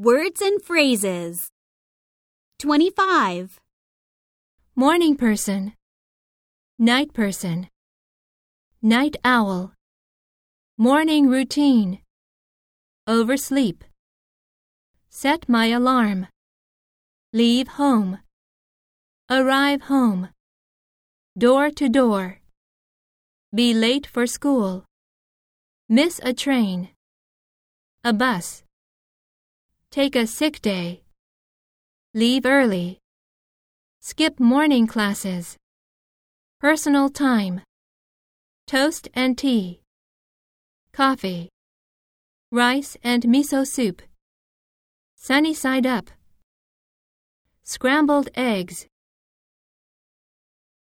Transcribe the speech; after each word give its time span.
Words 0.00 0.40
and 0.40 0.62
phrases. 0.62 1.50
25. 2.60 3.58
Morning 4.76 5.16
person. 5.16 5.72
Night 6.78 7.12
person. 7.12 7.66
Night 8.80 9.16
owl. 9.24 9.72
Morning 10.76 11.26
routine. 11.26 11.98
Oversleep. 13.08 13.82
Set 15.10 15.48
my 15.48 15.66
alarm. 15.66 16.28
Leave 17.32 17.66
home. 17.66 18.20
Arrive 19.28 19.82
home. 19.90 20.28
Door 21.36 21.70
to 21.70 21.88
door. 21.88 22.38
Be 23.52 23.74
late 23.74 24.06
for 24.06 24.28
school. 24.28 24.84
Miss 25.88 26.20
a 26.22 26.32
train. 26.32 26.90
A 28.04 28.12
bus. 28.12 28.62
Take 29.90 30.16
a 30.16 30.26
sick 30.26 30.60
day. 30.60 31.02
Leave 32.12 32.44
early. 32.44 32.98
Skip 34.00 34.38
morning 34.38 34.86
classes. 34.86 35.56
Personal 36.60 37.08
time. 37.08 37.62
Toast 38.66 39.08
and 39.14 39.38
tea. 39.38 39.80
Coffee. 40.92 41.48
Rice 42.52 42.98
and 43.02 43.22
miso 43.22 43.66
soup. 43.66 44.02
Sunny 45.16 45.54
side 45.54 45.86
up. 45.86 46.10
Scrambled 47.64 48.28
eggs. 48.34 48.86